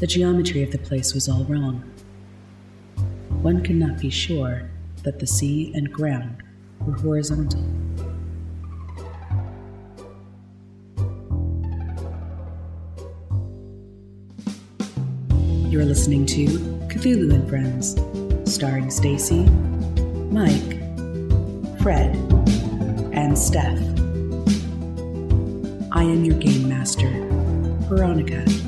[0.00, 1.84] The geometry of the place was all wrong.
[3.42, 4.70] One could not be sure
[5.02, 6.42] that the sea and ground
[6.80, 7.60] were horizontal.
[15.68, 16.46] You're listening to
[16.88, 17.94] Cthulhu and Friends,
[18.50, 19.44] starring Stacy,
[20.30, 20.80] Mike,
[21.82, 22.16] Fred,
[23.12, 23.78] and Steph.
[25.92, 27.10] I am your game master,
[27.86, 28.59] Veronica.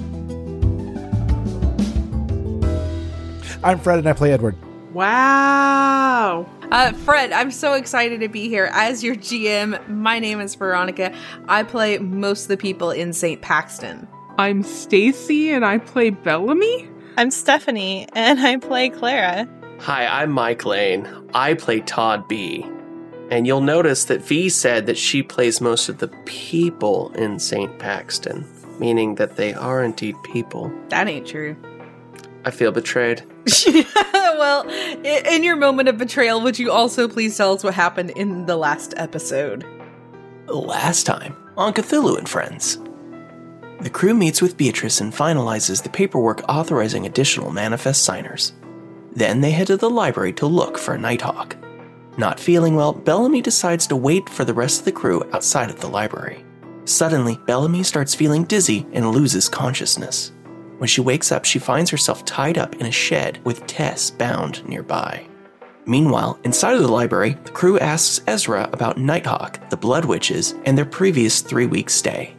[3.65, 4.57] I'm Fred and I play Edward.
[4.93, 6.49] Wow.
[6.71, 9.89] Uh, Fred, I'm so excited to be here as your GM.
[9.89, 11.15] My name is Veronica.
[11.49, 13.41] I play most of the people in St.
[13.41, 14.09] Paxton.
[14.37, 16.89] I'm Stacy and I play Bellamy.
[17.17, 19.49] I'm Stephanie and I play Clara.
[19.79, 21.09] Hi, I'm Mike Lane.
[21.33, 22.67] I play Todd B.
[23.31, 27.79] And you'll notice that V said that she plays most of the people in St.
[27.79, 28.45] Paxton,
[28.79, 30.73] meaning that they are indeed people.
[30.89, 31.57] That ain't true.
[32.45, 33.23] I feel betrayed.
[34.07, 38.47] well, in your moment of betrayal, would you also please tell us what happened in
[38.47, 39.65] the last episode?
[40.47, 42.79] Last time on Cthulhu and Friends.
[43.81, 48.53] The crew meets with Beatrice and finalizes the paperwork authorizing additional manifest signers.
[49.13, 51.57] Then they head to the library to look for a Nighthawk.
[52.17, 55.81] Not feeling well, Bellamy decides to wait for the rest of the crew outside of
[55.81, 56.45] the library.
[56.85, 60.33] Suddenly, Bellamy starts feeling dizzy and loses consciousness.
[60.83, 64.69] When she wakes up, she finds herself tied up in a shed with Tess bound
[64.69, 65.25] nearby.
[65.87, 70.77] Meanwhile, inside of the library, the crew asks Ezra about Nighthawk, the Blood Witches, and
[70.77, 72.35] their previous three week stay.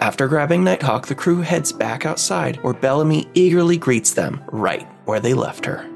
[0.00, 5.20] After grabbing Nighthawk, the crew heads back outside where Bellamy eagerly greets them right where
[5.20, 5.88] they left her.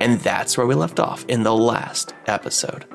[0.00, 2.86] And that's where we left off in the last episode.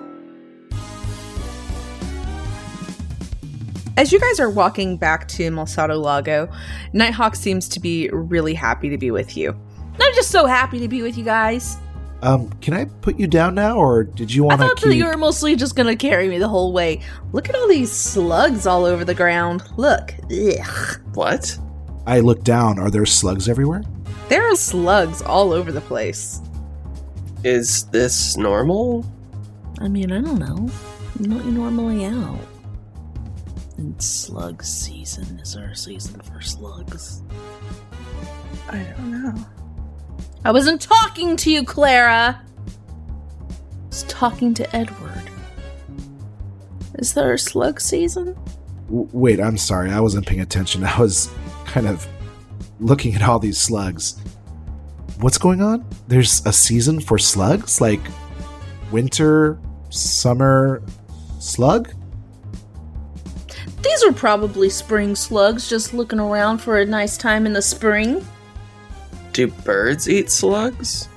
[3.96, 6.50] As you guys are walking back to Malsado Lago,
[6.94, 9.52] Nighthawk seems to be really happy to be with you.
[10.02, 11.78] I'm just so happy to be with you guys.
[12.24, 14.88] Um, can I put you down now, or did you want to I thought keep?
[14.90, 17.02] that you were mostly just gonna carry me the whole way.
[17.34, 19.62] Look at all these slugs all over the ground.
[19.78, 20.16] Look.
[20.32, 21.02] Ugh.
[21.14, 21.58] What?
[22.08, 22.80] I look down.
[22.80, 23.84] Are there slugs everywhere?
[24.30, 26.42] There are slugs all over the place.
[27.44, 29.06] Is this normal?
[29.80, 30.70] I mean, I don't know.
[31.20, 32.40] Not normally out.
[33.84, 37.22] And slug season is our season for slugs.
[38.70, 39.46] I don't know.
[40.46, 42.42] I wasn't talking to you, Clara.
[42.42, 45.30] I was talking to Edward.
[46.96, 48.38] Is there a slug season?
[48.86, 49.92] W- wait, I'm sorry.
[49.92, 50.86] I wasn't paying attention.
[50.86, 51.30] I was
[51.66, 52.08] kind of
[52.80, 54.18] looking at all these slugs.
[55.20, 55.86] What's going on?
[56.08, 58.00] There's a season for slugs, like
[58.94, 60.82] winter, summer,
[61.40, 61.94] slug.
[63.94, 68.26] These are probably spring slugs just looking around for a nice time in the spring.
[69.34, 71.08] Do birds eat slugs?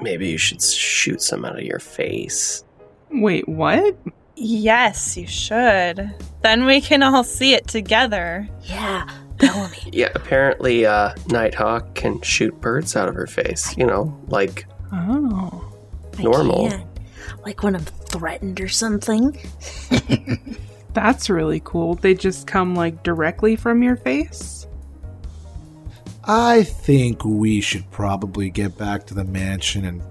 [0.00, 2.62] Maybe you should shoot some out of your face.
[3.10, 3.96] Wait, what?
[4.36, 6.14] Yes, you should.
[6.42, 8.48] Then we can all see it together.
[8.62, 9.08] Yeah,
[9.38, 9.76] Bellamy.
[9.92, 13.76] Yeah, apparently, uh, Nighthawk can shoot birds out of her face.
[13.76, 15.72] You know, like Oh.
[16.18, 16.70] I Normal.
[16.70, 16.88] can.
[17.44, 19.36] Like when I'm threatened or something.
[20.94, 21.94] That's really cool.
[21.96, 24.66] They just come like directly from your face?
[26.26, 30.02] I think we should probably get back to the mansion and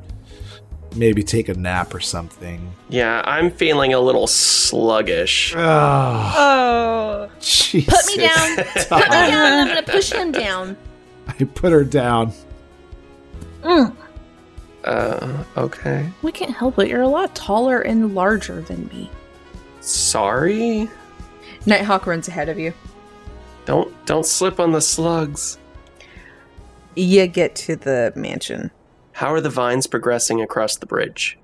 [0.96, 2.72] maybe take a nap or something.
[2.90, 5.56] Yeah, I'm feeling a little sluggish.
[5.58, 7.86] Oh, Oh, Jesus.
[8.06, 8.56] Put me down.
[8.76, 9.54] Put me down.
[9.60, 10.78] I'm gonna push him down.
[11.28, 12.34] I put her down.
[13.64, 13.96] Mm.
[14.84, 16.10] Uh, okay.
[16.22, 16.90] We can't help it.
[16.90, 19.10] You're a lot taller and larger than me.
[19.84, 20.90] Sorry.
[21.66, 22.74] Nighthawk runs ahead of you.
[23.66, 25.58] Don't don't slip on the slugs.
[26.96, 28.72] You get to the mansion.
[29.14, 31.38] How are the vines progressing across the bridge?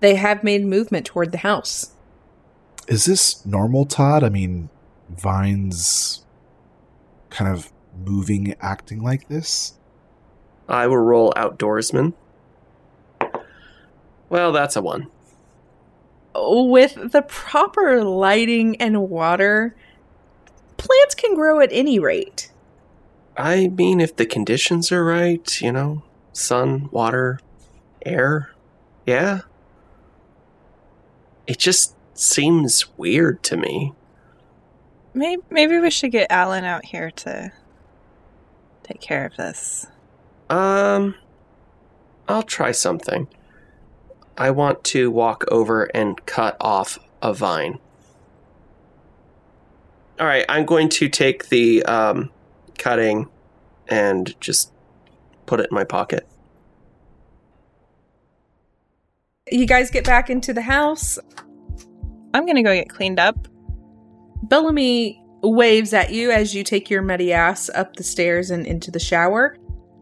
[0.00, 1.92] They have made movement toward the house.
[2.88, 4.24] Is this normal, Todd?
[4.24, 4.68] I mean,
[5.10, 6.24] Vine's
[7.30, 9.74] kind of moving, acting like this?
[10.68, 12.14] I will roll outdoorsman.
[14.28, 15.08] Well, that's a one.
[16.34, 19.74] With the proper lighting and water,
[20.76, 22.50] plants can grow at any rate.
[23.36, 26.02] I mean, if the conditions are right, you know,
[26.32, 27.38] sun, water,
[28.04, 28.52] air,
[29.06, 29.40] yeah.
[31.46, 33.92] It just seems weird to me.
[35.14, 37.52] maybe, maybe we should get Alan out here to
[38.82, 39.86] take care of this.
[40.48, 41.14] Um,
[42.28, 43.28] I'll try something.
[44.36, 47.78] I want to walk over and cut off a vine.
[50.18, 52.30] All right, I'm going to take the um,
[52.78, 53.28] cutting
[53.88, 54.72] and just
[55.46, 56.26] put it in my pocket.
[59.50, 61.18] You guys get back into the house.
[62.34, 63.48] I'm gonna go get cleaned up.
[64.44, 68.90] Bellamy waves at you as you take your muddy ass up the stairs and into
[68.90, 69.56] the shower.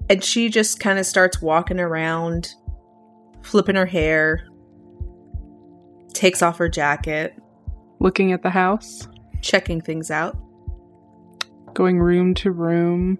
[0.08, 2.54] And she just kind of starts walking around,
[3.42, 4.46] flipping her hair,
[6.12, 7.34] takes off her jacket,
[8.02, 9.06] Looking at the house,
[9.42, 10.34] checking things out.
[11.74, 13.18] going room to room.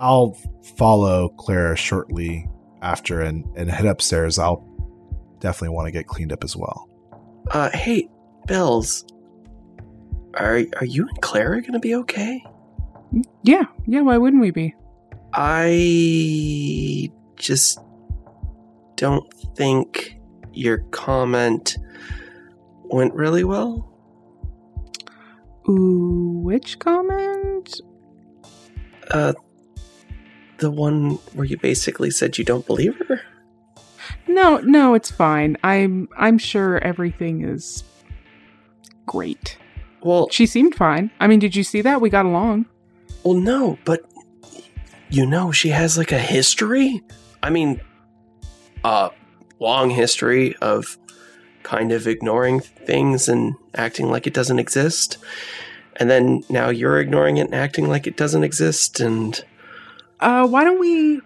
[0.00, 0.36] I'll
[0.76, 2.48] follow Clara shortly
[2.80, 4.38] after and, and head upstairs.
[4.38, 4.64] I'll
[5.40, 6.88] definitely want to get cleaned up as well.
[7.50, 8.08] Uh, hey,
[8.46, 9.04] Bells.
[10.34, 12.44] Are are you and Clara gonna be okay?
[13.42, 14.74] Yeah, yeah, why wouldn't we be?
[15.32, 17.80] I just
[18.98, 20.18] don't think
[20.52, 21.76] your comment
[22.84, 23.84] went really well.
[25.68, 27.80] Ooh, which comment?
[29.10, 29.32] Uh,
[30.58, 33.20] the one where you basically said you don't believe her.
[34.26, 35.56] No, no, it's fine.
[35.62, 37.84] I'm I'm sure everything is
[39.06, 39.58] great.
[40.02, 41.10] Well, She seemed fine.
[41.20, 42.00] I mean, did you see that?
[42.00, 42.66] We got along.
[43.24, 44.00] well, no, but
[45.10, 47.02] you know she has like a history.
[47.42, 47.80] I mean,
[48.84, 49.10] a
[49.60, 50.98] long history of
[51.62, 55.18] kind of ignoring things and acting like it doesn't exist.
[55.96, 59.00] And then now you're ignoring it and acting like it doesn't exist.
[59.00, 59.42] And
[60.20, 61.16] Uh, why don't we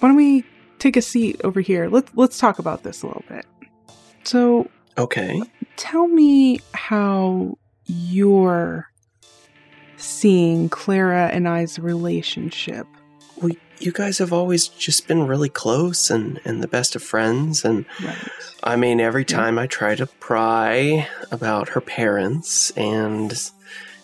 [0.00, 0.44] why don't we
[0.78, 1.88] take a seat over here?
[1.88, 3.46] Let's let's talk about this a little bit.
[4.24, 5.40] So, okay,
[5.76, 7.56] tell me how
[7.86, 8.90] you're
[9.96, 12.86] seeing Clara and I's relationship.
[13.80, 17.64] You guys have always just been really close and and the best of friends.
[17.64, 18.16] And Right.
[18.62, 19.36] I mean, every Yeah.
[19.36, 23.50] time I try to pry about her parents and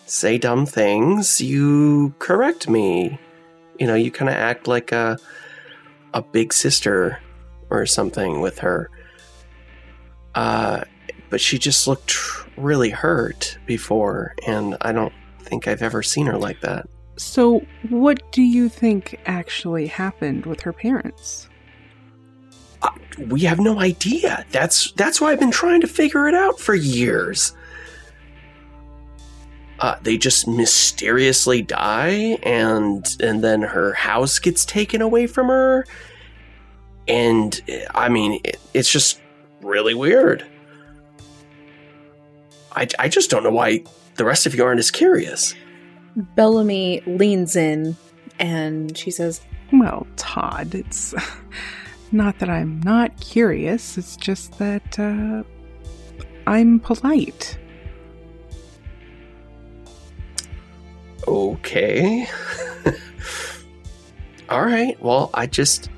[0.05, 3.19] say dumb things, you correct me.
[3.79, 5.17] You know, you kind of act like a
[6.13, 7.19] a big sister
[7.69, 8.89] or something with her.
[10.35, 10.81] Uh,
[11.29, 12.15] but she just looked
[12.57, 15.13] really hurt before, and I don't
[15.43, 16.87] think I've ever seen her like that.
[17.17, 21.49] So, what do you think actually happened with her parents?
[23.17, 24.45] we have no idea.
[24.51, 27.53] That's that's why I've been trying to figure it out for years.
[29.79, 35.85] Uh, they just mysteriously die, and and then her house gets taken away from her,
[37.07, 37.61] and
[37.93, 39.19] I mean, it, it's just
[39.61, 40.45] really weird.
[42.75, 43.83] I I just don't know why
[44.15, 45.53] the rest of you aren't as curious.
[46.17, 47.95] Bellamy leans in
[48.39, 49.41] and she says,
[49.71, 51.13] Well, Todd, it's
[52.11, 55.43] not that I'm not curious, it's just that uh,
[56.47, 57.57] I'm polite.
[61.27, 62.27] Okay.
[64.49, 65.01] All right.
[65.01, 65.89] Well, I just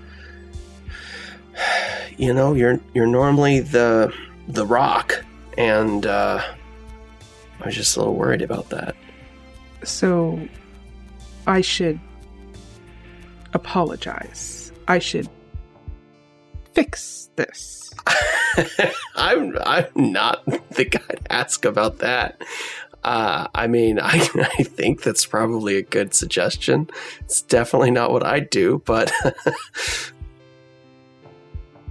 [2.17, 4.13] you know, you're you're normally the
[4.47, 5.23] the rock
[5.57, 6.43] and uh
[7.61, 8.95] I was just a little worried about that.
[9.83, 10.47] So
[11.47, 11.99] I should
[13.53, 14.71] apologize.
[14.87, 15.29] I should
[16.73, 17.91] fix this.
[19.15, 22.41] I'm I'm not the guy to ask about that.
[23.03, 24.27] Uh, I mean, I
[24.57, 26.89] I think that's probably a good suggestion.
[27.21, 29.31] It's definitely not what I'd do, but I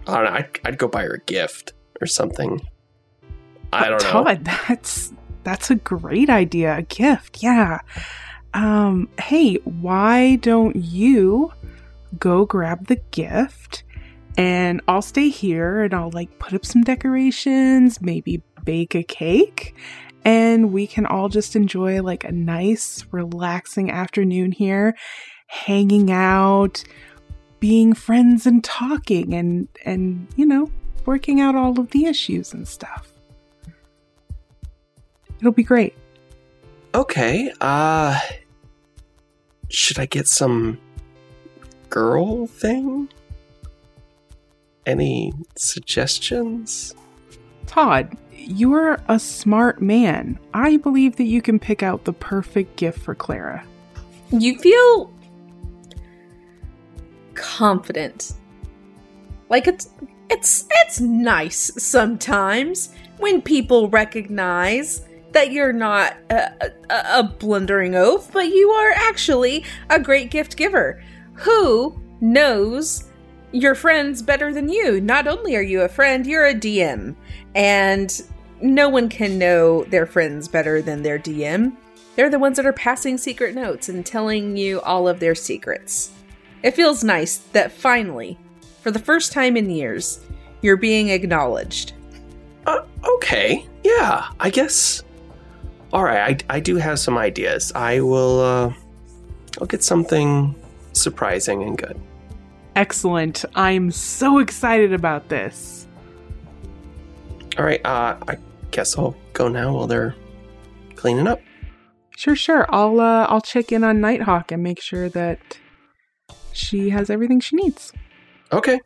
[0.07, 0.31] don't know.
[0.31, 2.61] I'd, I'd go buy her a gift or something.
[3.73, 4.11] I don't know.
[4.11, 5.13] Todd, that's
[5.49, 6.77] that's a great idea.
[6.77, 7.81] A gift, yeah.
[8.53, 11.55] Um, hey, why don't you
[12.19, 13.83] go grab the gift
[14.37, 19.75] and I'll stay here and I'll like put up some decorations, maybe bake a cake,
[20.23, 24.95] and we can all just enjoy like a nice, relaxing afternoon here,
[25.47, 26.85] hanging out,
[27.59, 30.71] being friends and talking and and you know,
[31.07, 33.15] working out all of the issues and stuff.
[35.41, 35.95] It'll be great.
[36.95, 37.53] Okay.
[37.61, 38.19] Uh
[39.71, 40.79] should I get some
[41.91, 43.09] girl thing?
[44.87, 46.95] Any suggestions?
[47.67, 50.39] Todd, you're a smart man.
[50.55, 53.63] I believe that you can pick out the perfect gift for Clara.
[54.31, 55.13] You feel
[57.35, 58.33] confident.
[59.51, 59.91] Like it's
[60.31, 65.03] it's it's nice sometimes when people recognize
[65.39, 66.51] that you're not a,
[66.91, 71.01] a, a blundering oaf, but you are actually a great gift giver
[71.35, 73.05] who knows
[73.53, 75.01] your friends better than you.
[75.01, 77.15] Not only are you a friend, you're a DM,
[77.55, 78.21] and
[78.61, 81.77] no one can know their friends better than their DM.
[82.17, 86.11] They're the ones that are passing secret notes and telling you all of their secrets.
[86.65, 88.37] It feels nice that finally,
[88.83, 90.19] for the first time in years,
[90.63, 91.93] you're being acknowledged.
[92.67, 93.69] Uh, okay.
[93.85, 95.05] Yeah, I guess.
[95.93, 97.73] All right, I, I do have some ideas.
[97.75, 98.73] I will, uh,
[99.61, 100.55] I'll get something
[100.93, 101.99] surprising and good.
[102.77, 103.45] Excellent.
[103.55, 105.87] I'm so excited about this.
[107.59, 108.37] All right, uh, I
[108.71, 110.15] guess I'll go now while they're
[110.95, 111.41] cleaning up.
[112.17, 112.67] Sure, sure.
[112.69, 115.39] I'll uh, I'll check in on Nighthawk and make sure that
[116.53, 117.93] she has everything she needs.
[118.53, 118.81] Okay.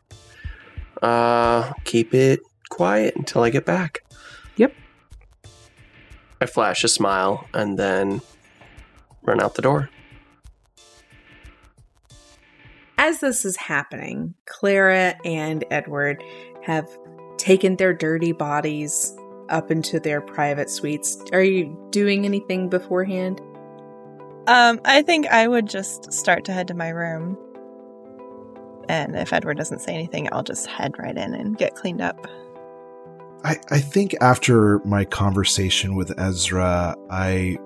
[1.01, 4.01] Uh, keep it quiet until I get back.
[6.43, 6.49] Yep.
[6.49, 8.21] I flash a smile and then
[9.23, 9.89] run out the door.
[12.97, 16.23] As this is happening, Clara and Edward
[16.61, 16.87] have
[17.37, 19.13] taken their dirty bodies
[19.49, 21.17] up into their private suites.
[21.33, 23.41] Are you doing anything beforehand?
[24.47, 27.37] Um, I think I would just start to head to my room.
[28.89, 32.27] And if Edward doesn't say anything, I'll just head right in and get cleaned up.
[33.43, 37.57] I, I think after my conversation with Ezra, I,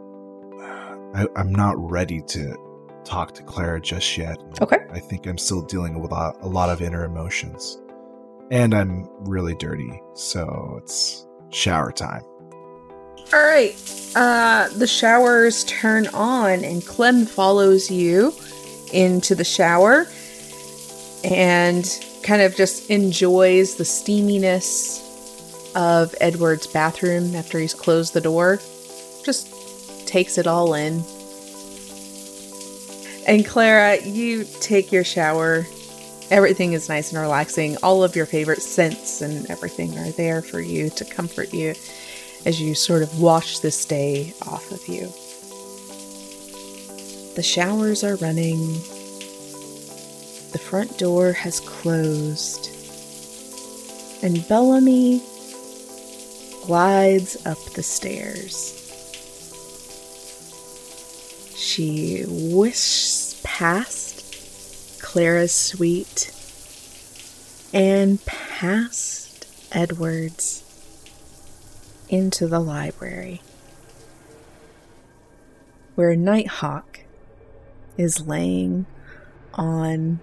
[1.13, 2.55] I I'm not ready to
[3.03, 4.37] talk to Clara just yet.
[4.59, 4.79] Okay.
[4.91, 7.79] I think I'm still dealing with a lot, a lot of inner emotions,
[8.49, 12.23] and I'm really dirty, so it's shower time.
[13.33, 13.75] All right.
[14.15, 18.33] Uh, the showers turn on, and Clem follows you
[18.93, 20.07] into the shower
[21.23, 25.03] and kind of just enjoys the steaminess
[25.75, 28.59] of Edward's bathroom after he's closed the door.
[29.23, 29.47] Just
[30.07, 31.03] takes it all in.
[33.27, 35.65] And Clara, you take your shower.
[36.31, 37.77] Everything is nice and relaxing.
[37.83, 41.75] All of your favorite scents and everything are there for you to comfort you
[42.45, 45.11] as you sort of wash this day off of you.
[47.35, 48.73] The showers are running.
[50.53, 52.69] The front door has closed.
[54.23, 55.21] And Bellamy
[56.67, 58.73] glides up the stairs.
[61.55, 66.33] She whisks past Clara's suite
[67.73, 70.61] and past Edward's
[72.09, 73.41] into the library,
[75.95, 76.99] where Nighthawk
[77.97, 78.85] is laying
[79.53, 80.19] on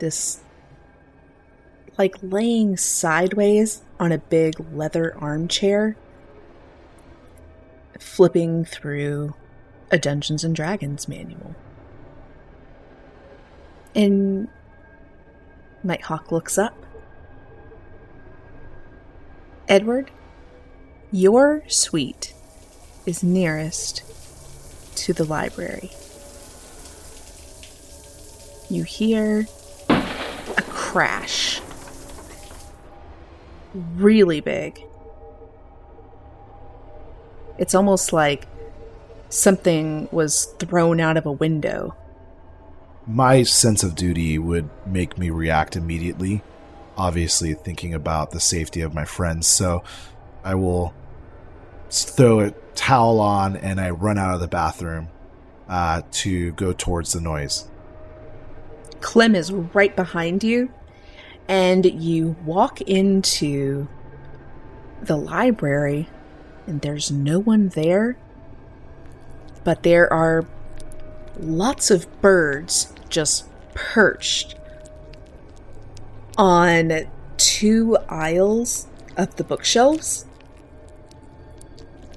[0.00, 0.40] this,
[1.98, 5.96] like laying sideways on a big leather armchair,
[7.98, 9.34] flipping through
[9.90, 11.56] a Dungeons and Dragons manual.
[13.94, 14.48] And
[15.82, 16.76] Nighthawk looks up.
[19.66, 20.10] Edward,
[21.10, 22.32] your suite
[23.06, 24.02] is nearest
[24.94, 25.90] to the library.
[28.70, 29.46] You hear
[29.88, 31.60] a crash.
[33.74, 34.82] Really big.
[37.58, 38.46] It's almost like
[39.28, 41.96] something was thrown out of a window.
[43.06, 46.42] My sense of duty would make me react immediately,
[46.96, 49.46] obviously thinking about the safety of my friends.
[49.46, 49.82] So
[50.44, 50.94] I will
[51.90, 55.08] throw a towel on and I run out of the bathroom
[55.68, 57.66] uh, to go towards the noise.
[59.00, 60.72] Clem is right behind you,
[61.48, 63.88] and you walk into
[65.02, 66.08] the library,
[66.66, 68.18] and there's no one there,
[69.64, 70.46] but there are
[71.38, 74.56] lots of birds just perched
[76.36, 78.86] on two aisles
[79.16, 80.26] of the bookshelves.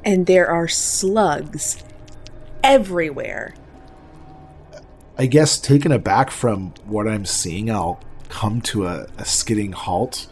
[0.03, 1.83] And there are slugs
[2.63, 3.53] everywhere.
[5.17, 7.99] I guess taken aback from what I'm seeing, I'll
[8.31, 10.27] come to a, a skidding halt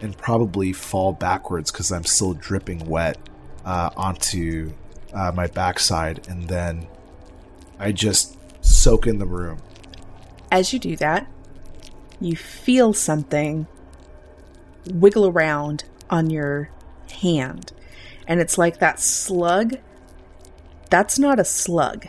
[0.00, 3.18] and probably fall backwards because I'm still dripping wet
[3.64, 4.72] uh, onto
[5.12, 6.86] uh, my backside, and then
[7.78, 9.58] I just soak in the room.
[10.50, 11.26] As you do that,
[12.20, 13.66] you feel something
[14.86, 16.70] wiggle around on your
[17.12, 17.72] hand.
[18.26, 19.76] And it's like that slug.
[20.88, 22.06] That's not a slug.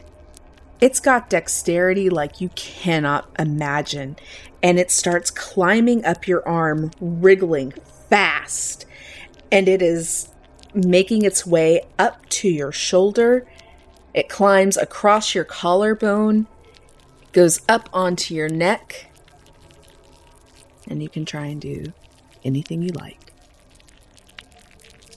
[0.82, 4.18] It's got dexterity like you cannot imagine.
[4.64, 7.74] And it starts climbing up your arm, wriggling
[8.10, 8.86] fast.
[9.52, 10.28] And it is
[10.74, 13.48] making its way up to your shoulder.
[14.14, 16.48] It climbs across your collarbone,
[17.32, 19.10] goes up onto your neck,
[20.88, 21.94] and you can try and do
[22.44, 23.20] anything you like.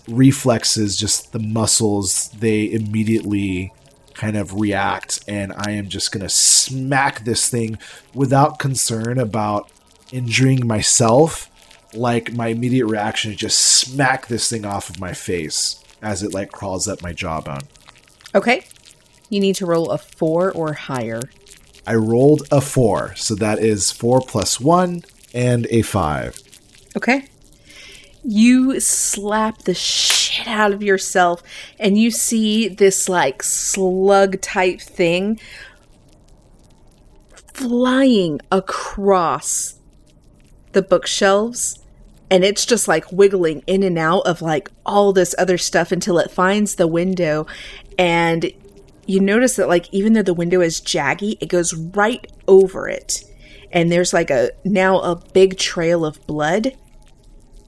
[0.09, 3.73] reflexes, just the muscles, they immediately
[4.15, 7.79] kind of react, and I am just gonna smack this thing
[8.15, 9.71] without concern about
[10.13, 11.51] injuring myself.
[11.93, 16.35] Like my immediate reaction is just smack this thing off of my face as it
[16.35, 17.63] like crawls up my jawbone.
[18.35, 18.65] Okay.
[19.31, 21.21] You need to roll a four or higher.
[21.87, 26.41] I rolled a four, so that is four plus one and a five.
[26.97, 27.27] Okay.
[28.23, 31.43] You slap the shit out of yourself
[31.79, 35.41] and you see this like slug type thing
[37.53, 39.79] flying across
[40.73, 41.79] the bookshelves
[42.31, 46.19] and it's just like wiggling in and out of like all this other stuff until
[46.19, 47.47] it finds the window.
[47.99, 48.51] And
[49.07, 53.23] you notice that like even though the window is jaggy it goes right over it.
[53.71, 56.77] And there's like a now a big trail of blood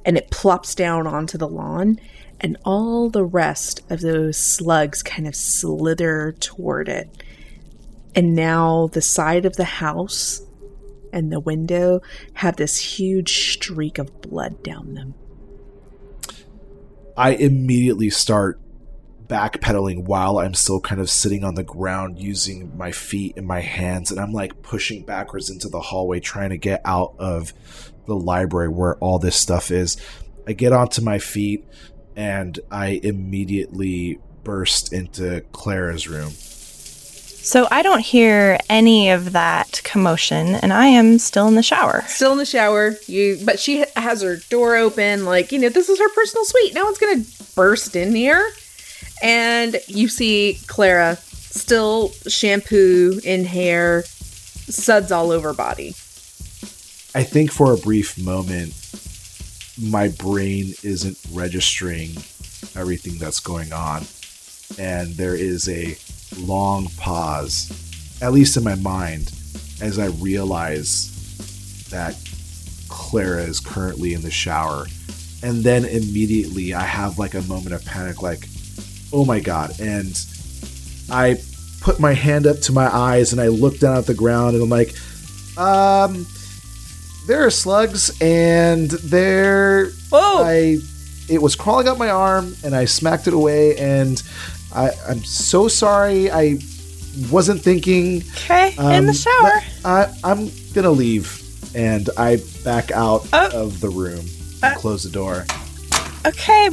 [0.07, 1.99] and it plops down onto the lawn
[2.41, 7.11] and all the rest of those slugs kind of slither toward it.
[8.15, 10.41] And now the side of the house
[11.13, 12.01] and the window
[12.35, 15.15] have this huge streak of blood down them.
[17.17, 18.61] I immediately start
[19.27, 23.61] backpedaling while I'm still kind of sitting on the ground using my feet and my
[23.61, 27.53] hands, and I'm like pushing backwards into the hallway trying to get out of
[28.07, 29.97] the library where all this stuff is.
[30.47, 31.65] I get onto my feet
[32.15, 36.31] and I immediately burst into Clara's room.
[36.31, 42.03] So I don't hear any of that commotion, and I am still in the shower.
[42.09, 45.89] still in the shower you but she has her door open like you know this
[45.89, 47.23] is her personal suite no one's gonna
[47.55, 48.51] burst in here
[49.23, 55.95] and you see clara still shampoo in hair suds all over body
[57.17, 58.75] I think for a brief moment,
[59.83, 62.11] my brain isn't registering
[62.77, 64.05] everything that's going on.
[64.79, 65.97] And there is a
[66.39, 67.73] long pause,
[68.21, 69.33] at least in my mind,
[69.81, 72.19] as I realize that
[72.91, 74.85] Clara is currently in the shower.
[75.43, 78.47] And then immediately I have like a moment of panic, like,
[79.11, 79.81] oh my God.
[79.81, 80.23] And
[81.09, 81.41] I
[81.81, 84.63] put my hand up to my eyes and I look down at the ground and
[84.63, 84.95] I'm like,
[85.57, 86.27] um,
[87.27, 90.43] there are slugs and there Whoa!
[90.45, 90.79] I
[91.29, 94.23] it was crawling up my arm and I smacked it away and
[94.75, 96.59] I, I'm so sorry I
[97.31, 99.61] wasn't thinking Okay, in um, the shower.
[99.85, 101.43] I, I'm gonna leave
[101.75, 103.65] and I back out Oh.
[103.65, 104.25] of the room
[104.63, 105.45] and close the door.
[106.27, 106.69] Okay,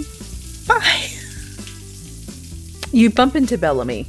[0.68, 1.08] bye.
[2.92, 4.06] you bump into bellamy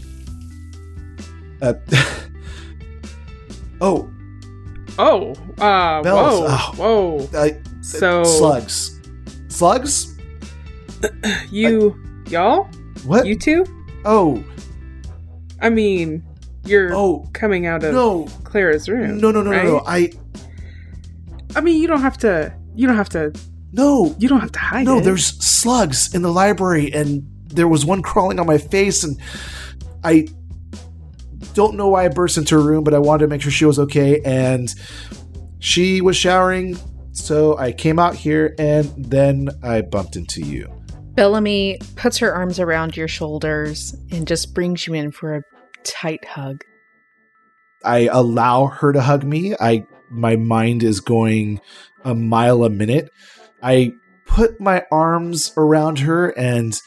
[1.63, 1.75] Uh,
[3.81, 4.11] oh,
[4.99, 7.19] Oh, uh, Bells, whoa, oh.
[7.29, 7.61] whoa.
[7.83, 9.01] So slugs,
[9.49, 10.17] slugs.
[11.51, 11.97] you,
[12.29, 12.65] y'all,
[13.05, 13.27] What?
[13.27, 13.65] you two.
[14.05, 14.43] oh,
[15.61, 16.23] I mean,
[16.65, 19.19] you're oh, coming out of no, Clara's room.
[19.19, 19.83] no, no, no, no, no.
[19.87, 20.13] I
[21.57, 22.55] I mean, you don't have to.
[22.75, 23.33] You don't have to.
[23.73, 24.15] no.
[24.19, 25.03] You don't have to hide No, it.
[25.05, 29.19] there's slugs in the library, and there was one crawling on my face, and
[30.05, 30.27] I
[31.55, 33.65] don't know why I burst into her room, but I wanted to make sure she
[33.65, 34.73] was okay, and
[35.59, 36.77] she was showering,
[37.13, 40.71] so I came out here, and then I bumped into you.
[41.15, 45.43] bellamy puts her arms around your shoulders and just brings you in for a
[45.85, 46.65] tight hug
[47.85, 49.55] I allow her to hug me.
[49.61, 51.61] I my mind is going
[52.05, 53.11] a mile a minute.
[53.63, 53.93] I
[54.27, 56.81] put my arms around her and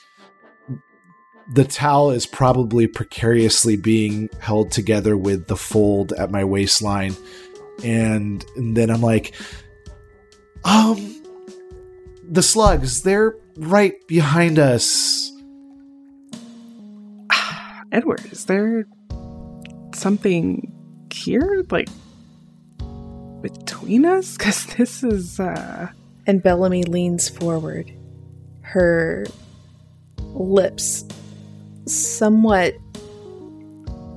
[1.53, 7.15] the towel is probably precariously being held together with the fold at my waistline
[7.83, 9.33] and, and then I'm like
[10.65, 11.15] um
[12.29, 15.31] the slugs they're right behind us.
[17.91, 18.85] Edward, is there
[19.95, 20.71] something
[21.11, 21.89] here, like
[23.41, 24.37] between us?
[24.37, 25.39] Because this is.
[25.39, 25.89] uh
[26.25, 27.91] And Bellamy leans forward,
[28.61, 29.25] her
[30.19, 31.05] lips
[31.87, 32.75] somewhat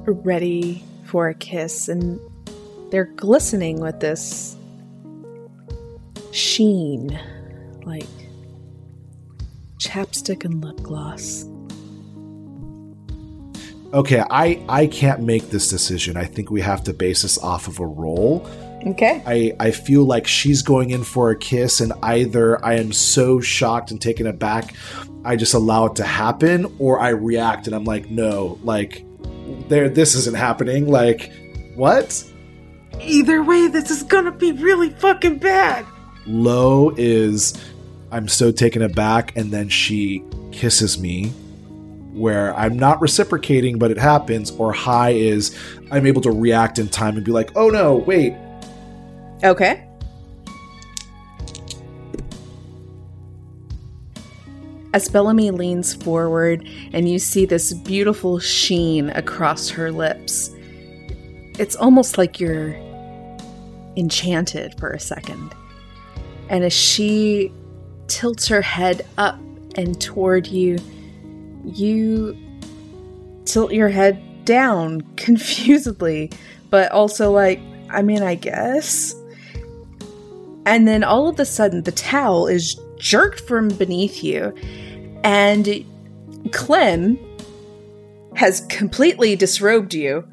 [0.06, 2.20] ready for a kiss, and
[2.90, 4.56] they're glistening with this
[6.32, 7.18] sheen
[7.84, 8.06] like
[9.78, 11.44] chapstick and lip gloss.
[13.92, 16.16] Okay, I I can't make this decision.
[16.16, 18.48] I think we have to base this off of a roll.
[18.86, 19.22] Okay.
[19.26, 23.40] I I feel like she's going in for a kiss, and either I am so
[23.40, 24.74] shocked and taken aback,
[25.24, 29.04] I just allow it to happen, or I react and I'm like, no, like,
[29.68, 30.88] there, this isn't happening.
[30.88, 31.32] Like,
[31.74, 32.24] what?
[33.00, 35.86] Either way, this is gonna be really fucking bad.
[36.26, 37.54] Low is
[38.12, 41.28] I'm so taken aback, and then she kisses me,
[42.12, 45.56] where I'm not reciprocating, but it happens, or high is
[45.90, 48.34] I'm able to react in time and be like, oh no, wait.
[49.44, 49.86] Okay.
[54.92, 60.50] As Bellamy leans forward and you see this beautiful sheen across her lips,
[61.58, 62.74] it's almost like you're
[63.96, 65.54] enchanted for a second.
[66.48, 67.52] And as she
[68.08, 69.38] tilts her head up
[69.76, 70.78] and toward you,
[71.64, 72.36] you
[73.44, 76.32] tilt your head down confusedly,
[76.70, 79.14] but also like, I mean, I guess.
[80.66, 84.54] And then all of a sudden, the towel is jerked from beneath you,
[85.24, 85.84] and
[86.52, 87.18] Clem
[88.36, 90.26] has completely disrobed you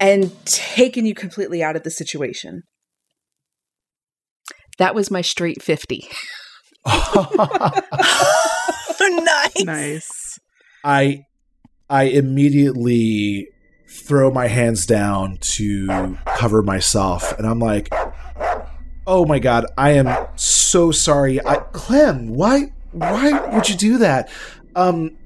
[0.00, 2.62] and taken you completely out of the situation.
[4.78, 6.08] That was my straight 50.
[9.00, 9.64] nice.
[9.64, 10.38] Nice.
[10.82, 11.22] I
[11.88, 13.48] I immediately
[13.88, 17.88] throw my hands down to cover myself and I'm like
[19.06, 21.44] Oh my god, I am so sorry.
[21.44, 24.30] I Clem, why why would you do that?
[24.74, 25.16] Um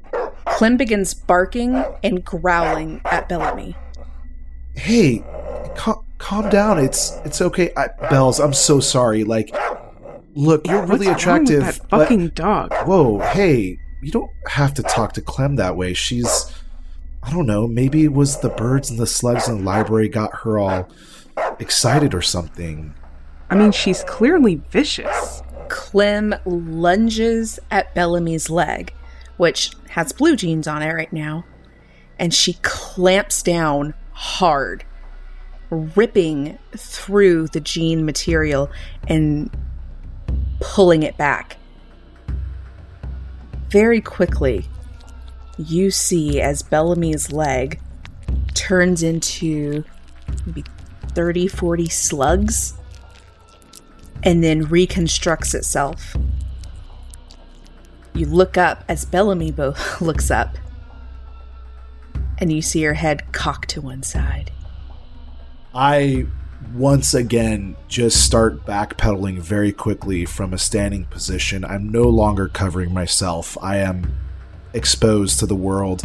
[0.46, 3.76] Clem begins barking and growling at Bellamy.
[4.74, 5.22] hey,
[5.76, 6.78] cal- calm down.
[6.78, 7.70] It's it's okay.
[7.76, 9.24] I, Bells, I'm so sorry.
[9.24, 9.54] Like
[10.34, 11.58] look, you're really What's attractive.
[11.60, 12.72] Wrong with that but- fucking dog.
[12.86, 15.94] Whoa, hey, you don't have to talk to Clem that way.
[15.94, 16.52] She's
[17.22, 20.34] I don't know, maybe it was the birds and the slugs in the library got
[20.42, 20.88] her all
[21.58, 22.94] excited or something.
[23.50, 25.42] I mean, she's clearly vicious.
[25.68, 28.92] Clem lunges at Bellamy's leg,
[29.36, 31.44] which has blue jeans on it right now,
[32.18, 34.84] and she clamps down hard,
[35.70, 38.70] ripping through the jean material
[39.06, 39.50] and
[40.60, 41.56] pulling it back.
[43.70, 44.66] Very quickly,
[45.58, 47.80] you see as Bellamy's leg
[48.54, 49.84] turns into
[50.46, 50.64] maybe
[51.14, 52.77] 30, 40 slugs
[54.22, 56.16] and then reconstructs itself.
[58.14, 60.56] You look up as Bellamy bo- looks up,
[62.38, 64.50] and you see her head cocked to one side.
[65.74, 66.26] I
[66.74, 71.64] once again just start backpedaling very quickly from a standing position.
[71.64, 73.56] I'm no longer covering myself.
[73.62, 74.12] I am
[74.72, 76.04] exposed to the world.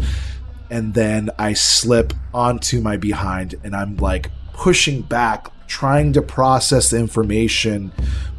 [0.69, 6.91] And then I slip onto my behind and I'm like pushing back, trying to process
[6.91, 7.91] the information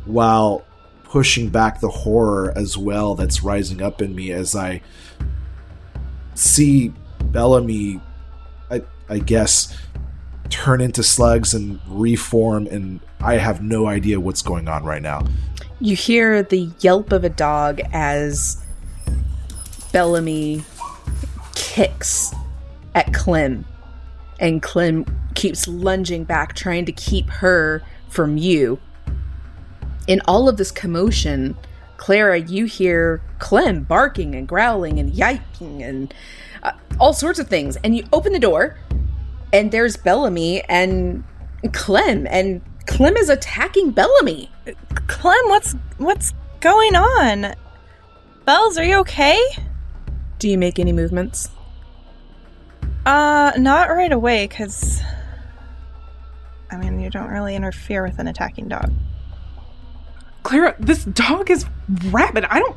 [0.05, 0.64] while
[1.03, 4.81] pushing back the horror as well that's rising up in me as I
[6.35, 6.92] see
[7.25, 8.01] Bellamy,
[8.70, 9.77] I, I guess,
[10.49, 15.27] turn into slugs and reform, and I have no idea what's going on right now.
[15.81, 18.64] You hear the yelp of a dog as
[19.92, 20.62] Bellamy
[21.57, 22.33] kicks
[22.94, 23.64] at Clem,
[24.44, 28.78] and Clem keeps lunging back, trying to keep her from you.
[30.07, 31.57] In all of this commotion,
[31.96, 36.12] Clara, you hear Clem barking and growling and yiping and
[36.62, 37.76] uh, all sorts of things.
[37.76, 38.76] And you open the door,
[39.50, 41.24] and there's Bellamy and
[41.72, 44.50] Clem, and Clem is attacking Bellamy.
[45.07, 47.54] Clem, what's what's going on?
[48.44, 49.40] Bells, are you okay?
[50.38, 51.48] Do you make any movements?
[53.07, 55.03] Uh, not right away, because.
[56.71, 58.93] I mean, you don't really interfere with an attacking dog.
[60.43, 61.67] Clara, this dog is
[62.07, 62.45] rabid.
[62.45, 62.77] I don't.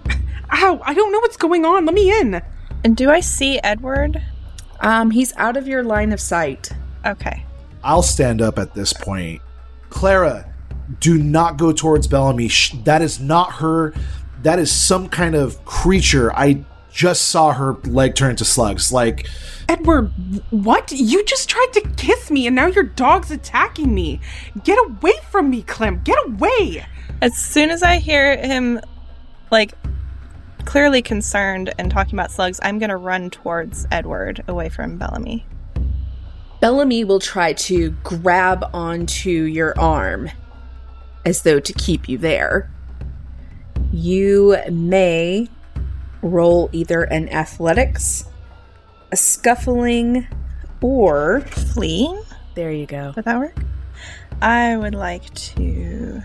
[0.51, 0.81] Ow!
[0.83, 1.85] I don't know what's going on.
[1.85, 2.41] Let me in.
[2.83, 4.21] And do I see Edward?
[4.79, 6.71] Um, he's out of your line of sight.
[7.05, 7.45] Okay.
[7.83, 9.41] I'll stand up at this point.
[9.89, 10.53] Clara,
[10.99, 12.49] do not go towards Bellamy.
[12.83, 13.93] That is not her.
[14.43, 16.31] That is some kind of creature.
[16.33, 16.63] I
[16.97, 18.91] just saw her leg turn into slugs.
[18.91, 19.27] Like,
[19.69, 20.11] Edward,
[20.49, 20.91] what?
[20.91, 24.19] You just tried to kiss me and now your dog's attacking me.
[24.63, 26.01] Get away from me, Clem.
[26.03, 26.85] Get away.
[27.21, 28.81] As soon as I hear him,
[29.51, 29.73] like,
[30.65, 35.45] clearly concerned and talking about slugs, I'm gonna run towards Edward away from Bellamy.
[36.61, 40.31] Bellamy will try to grab onto your arm
[41.25, 42.71] as though to keep you there.
[43.91, 45.47] You may
[46.21, 48.25] roll either an athletics,
[49.11, 50.27] a scuffling,
[50.81, 52.21] or Fleeing?
[52.55, 53.13] there you go.
[53.15, 53.55] Would that work?
[54.41, 56.21] I would like to.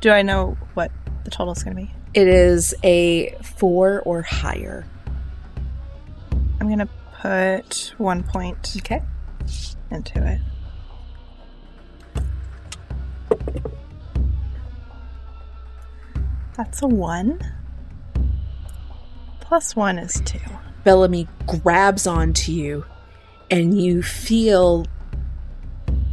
[0.00, 0.90] Do I know what
[1.24, 1.92] the total is gonna be?
[2.14, 4.84] It is a four or higher.
[6.60, 6.88] I'm gonna
[7.20, 9.02] put one point Okay.
[9.90, 10.40] into it.
[16.56, 17.40] That's a one.
[19.52, 20.38] Plus one is two.
[20.82, 22.86] Bellamy grabs onto you,
[23.50, 24.86] and you feel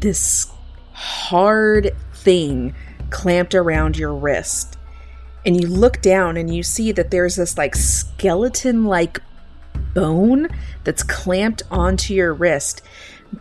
[0.02, 0.52] this
[0.92, 2.76] hard thing
[3.12, 4.78] clamped around your wrist.
[5.46, 9.22] And you look down and you see that there's this like skeleton like
[9.94, 10.50] bone
[10.84, 12.82] that's clamped onto your wrist,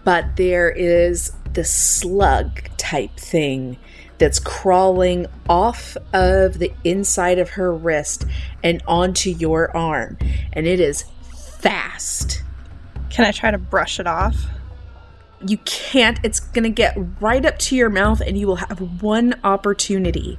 [0.05, 3.77] but there is this slug type thing
[4.19, 8.25] that's crawling off of the inside of her wrist
[8.63, 10.19] and onto your arm.
[10.53, 11.05] And it is
[11.59, 12.43] fast.
[13.11, 14.37] Can I try to brush it off?
[15.47, 16.19] You can't.
[16.23, 20.39] It's going to get right up to your mouth, and you will have one opportunity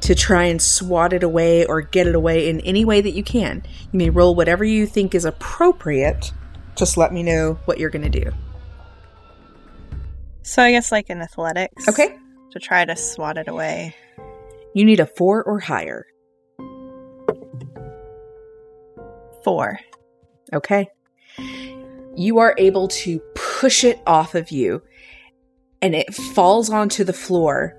[0.00, 3.22] to try and swat it away or get it away in any way that you
[3.22, 3.62] can.
[3.92, 6.32] You may roll whatever you think is appropriate.
[6.76, 8.32] Just let me know what you're going to do.
[10.48, 11.86] So I guess like in athletics.
[11.86, 12.16] Okay.
[12.52, 13.94] To try to swat it away.
[14.74, 16.06] You need a four or higher.
[19.44, 19.78] Four.
[20.54, 20.88] Okay.
[22.16, 24.80] You are able to push it off of you
[25.82, 27.76] and it falls onto the floor,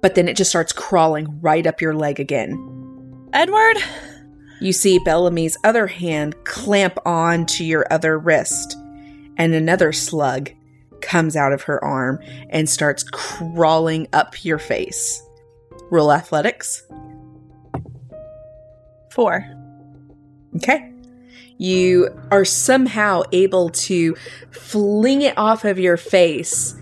[0.00, 3.28] but then it just starts crawling right up your leg again.
[3.32, 3.76] Edward?
[4.60, 8.76] You see Bellamy's other hand clamp on to your other wrist,
[9.36, 10.50] and another slug
[11.02, 15.22] comes out of her arm and starts crawling up your face.
[15.90, 16.82] Roll athletics.
[19.10, 19.44] Four.
[20.56, 20.92] Okay.
[21.58, 24.16] You are somehow able to
[24.50, 26.74] fling it off of your face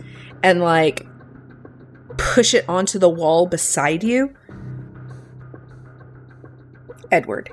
[0.43, 1.07] and like
[2.17, 4.35] push it onto the wall beside you.
[7.11, 7.51] Edward.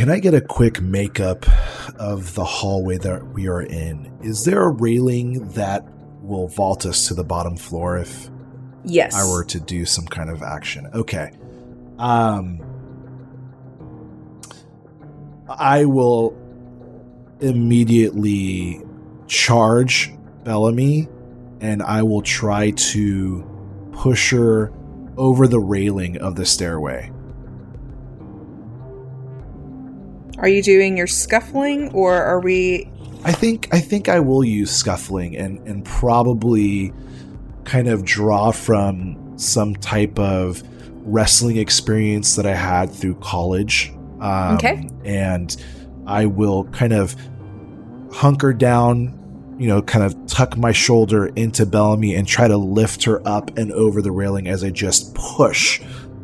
[0.00, 1.44] Can I get a quick makeup
[1.98, 4.10] of the hallway that we are in?
[4.22, 5.84] Is there a railing that
[6.22, 8.30] will vault us to the bottom floor if
[8.82, 9.14] Yes.
[9.14, 10.88] I were to do some kind of action?
[10.94, 11.32] Okay.
[11.98, 12.62] Um
[15.50, 16.34] I will
[17.40, 18.80] immediately
[19.26, 21.10] charge Bellamy
[21.60, 24.72] and I will try to push her
[25.18, 27.12] over the railing of the stairway.
[30.40, 32.90] Are you doing your scuffling or are we
[33.24, 36.92] I think I think I will use scuffling and and probably
[37.64, 40.62] kind of draw from some type of
[41.04, 43.92] wrestling experience that I had through college.
[44.20, 44.88] Um, Okay.
[45.04, 45.54] And
[46.06, 47.14] I will kind of
[48.12, 53.04] hunker down, you know, kind of tuck my shoulder into Bellamy and try to lift
[53.04, 55.80] her up and over the railing as I just push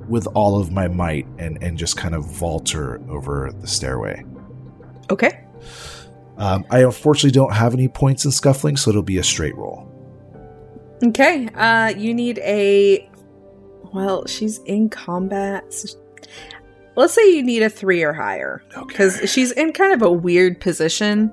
[0.09, 4.25] with all of my might and and just kind of vaulter over the stairway.
[5.11, 5.42] Okay.
[6.38, 9.90] Um, I unfortunately don't have any points in scuffling, so it'll be a straight roll.
[11.05, 11.49] Okay.
[11.55, 13.09] Uh you need a
[13.95, 15.73] well, she's in combat.
[15.73, 15.99] so-
[16.97, 18.62] Let's say you need a 3 or higher
[18.95, 21.31] cuz she's in kind of a weird position.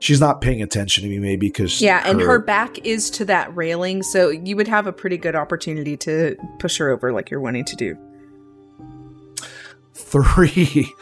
[0.00, 3.54] She's not paying attention to me, maybe because Yeah, and her back is to that
[3.54, 7.40] railing, so you would have a pretty good opportunity to push her over like you're
[7.40, 7.96] wanting to do.
[10.10, 10.92] three.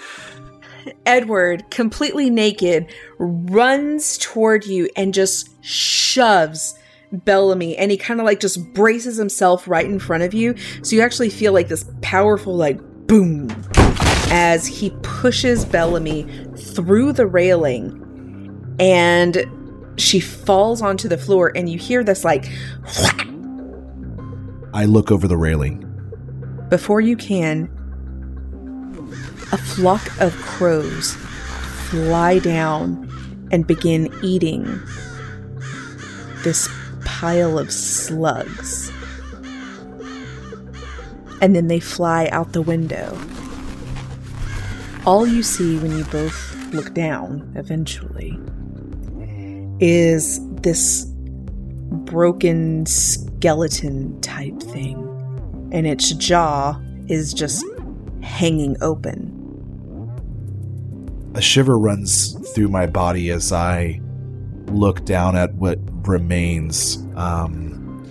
[1.06, 2.86] Edward, completely naked,
[3.18, 6.78] runs toward you and just shoves
[7.12, 10.54] Bellamy and he kind of like just braces himself right in front of you.
[10.82, 13.50] So you actually feel like this powerful, like, boom
[14.30, 16.24] as he pushes Bellamy
[16.56, 18.04] through the railing
[18.78, 19.44] and
[19.96, 22.50] she falls onto the floor and you hear this like
[24.74, 25.84] I look over the railing.
[26.68, 27.64] Before you can,
[29.50, 31.14] a flock of crows
[31.90, 33.08] fly down
[33.50, 34.64] and begin eating
[36.44, 36.68] this
[37.04, 38.92] pile of slugs.
[41.40, 43.18] And then they fly out the window.
[45.06, 48.38] All you see when you both look down eventually
[49.80, 51.04] is this
[51.90, 55.04] broken skeleton type thing
[55.72, 57.64] and its jaw is just
[58.22, 59.34] hanging open.
[61.34, 64.00] A shiver runs through my body as I
[64.66, 66.96] look down at what remains.
[67.16, 68.04] Um,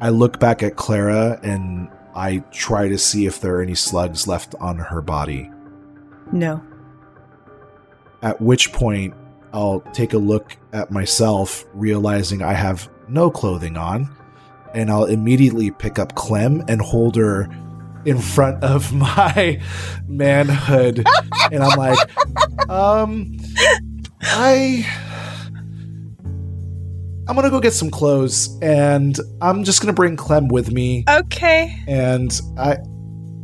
[0.00, 4.26] I look back at Clara and I try to see if there are any slugs
[4.26, 5.50] left on her body.
[6.32, 6.62] No.
[8.22, 9.14] At which point,
[9.52, 14.08] I'll take a look at myself, realizing I have no clothing on,
[14.74, 17.48] and I'll immediately pick up Clem and hold her
[18.04, 19.60] in front of my
[20.06, 21.04] manhood.
[21.52, 21.98] and I'm like,
[22.70, 23.36] um,
[24.22, 24.86] I.
[27.26, 31.76] I'm gonna go get some clothes, and I'm just gonna bring Clem with me, Okay.
[31.86, 32.76] and I,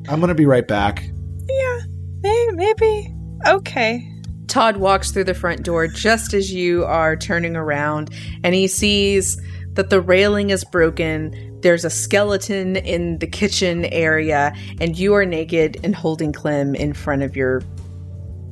[0.08, 1.04] I'm gonna be right back.
[1.48, 1.80] Yeah.
[2.22, 2.52] Maybe.
[2.56, 3.14] maybe.
[3.46, 4.10] Okay.
[4.54, 8.10] Todd walks through the front door just as you are turning around,
[8.44, 11.58] and he sees that the railing is broken.
[11.60, 16.92] There's a skeleton in the kitchen area, and you are naked and holding Clem in
[16.92, 17.62] front of your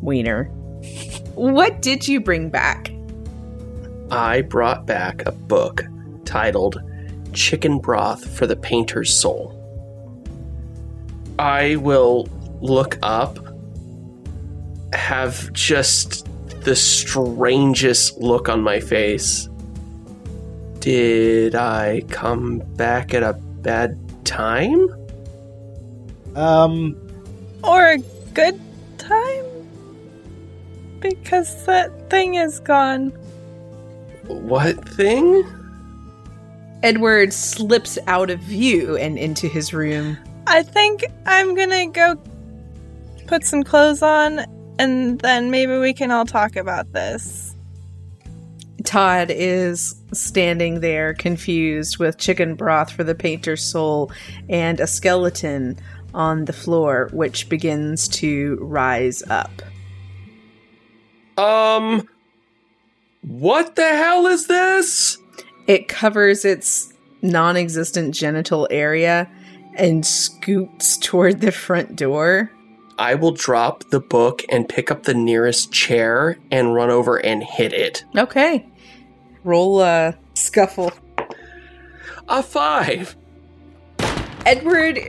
[0.01, 0.47] wiener.
[1.37, 2.91] What did you bring back?
[4.11, 5.85] I brought back a book
[6.25, 6.83] titled
[7.33, 9.57] Chicken Broth for the Painter's Soul.
[11.39, 12.27] I will
[12.61, 13.39] look up,
[14.93, 16.27] have just
[16.65, 19.49] the strangest look on my face.
[20.79, 24.89] Did I come back at a bad time?
[26.35, 26.97] Um,
[27.63, 27.99] Or a
[28.35, 28.61] good
[28.99, 29.45] time?
[31.01, 33.11] Because that thing is gone.
[34.27, 35.45] What thing?
[36.83, 40.19] Edward slips out of view and into his room.
[40.47, 42.17] I think I'm gonna go
[43.27, 44.45] put some clothes on
[44.83, 47.55] and then maybe we can all talk about this.
[48.83, 54.11] Todd is standing there confused with chicken broth for the painter's soul
[54.49, 55.79] and a skeleton
[56.15, 59.63] on the floor, which begins to rise up.
[61.39, 62.09] Um,
[63.23, 65.17] what the hell is this?
[65.69, 66.93] It covers its
[67.23, 69.31] non existent genital area
[69.75, 72.51] and scoots toward the front door.
[73.03, 77.43] I will drop the book and pick up the nearest chair and run over and
[77.43, 78.05] hit it.
[78.17, 78.65] Okay.
[79.43, 80.93] Roll a scuffle.
[82.29, 83.17] A five.
[84.47, 85.01] Edward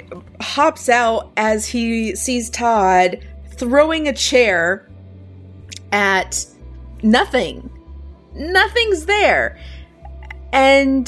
[0.42, 3.24] hops out as he sees Todd
[3.58, 4.90] throwing a chair
[5.92, 6.48] at
[7.04, 7.70] nothing.
[8.34, 9.60] Nothing's there.
[10.52, 11.06] And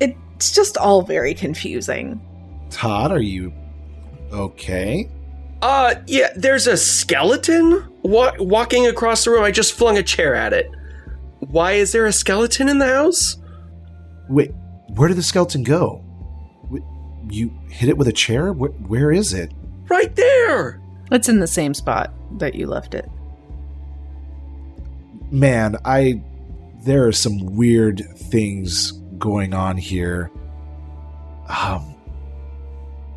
[0.00, 2.22] it's just all very confusing.
[2.70, 3.52] Todd, are you
[4.32, 5.10] okay?
[5.60, 9.42] Uh, yeah, there's a skeleton wa- walking across the room.
[9.44, 10.70] I just flung a chair at it.
[11.40, 13.36] Why is there a skeleton in the house?
[14.28, 14.52] Wait,
[14.94, 16.04] where did the skeleton go?
[17.30, 18.52] You hit it with a chair?
[18.52, 19.52] Wh- where is it?
[19.88, 20.80] Right there.
[21.10, 23.08] It's in the same spot that you left it.
[25.30, 26.22] Man, I.
[26.84, 30.30] There are some weird things going on here.
[31.48, 31.94] Um.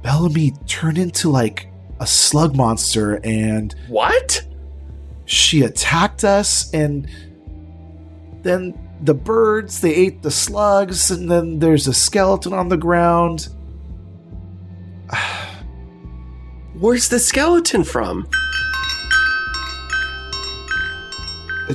[0.02, 1.71] Bellamy turned into like
[2.02, 4.44] a slug monster and What?
[5.26, 7.08] she attacked us and
[8.42, 13.50] then the birds they ate the slugs and then there's a skeleton on the ground
[16.80, 18.28] Where's the skeleton from?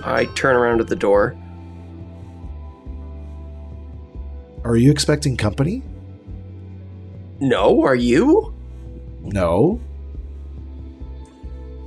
[0.04, 1.36] I turn around to the door.
[4.64, 5.82] are you expecting company
[7.38, 8.52] No, are you?
[9.22, 9.80] no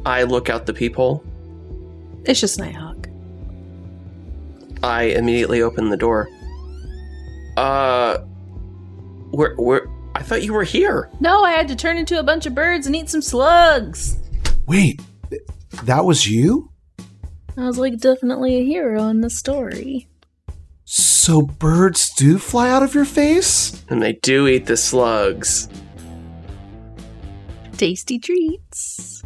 [0.05, 1.23] I look out the peephole.
[2.25, 3.07] It's just Nighthawk.
[4.83, 6.29] I immediately open the door.
[7.57, 8.19] Uh,
[9.31, 9.87] where, where?
[10.15, 11.09] I thought you were here.
[11.19, 14.17] No, I had to turn into a bunch of birds and eat some slugs.
[14.67, 15.01] wait
[15.83, 16.71] that was you
[17.57, 20.07] I was like definitely a hero in the story.
[20.85, 25.69] so birds do fly out of your face And they do eat the slugs.
[27.77, 29.18] Tasty treats.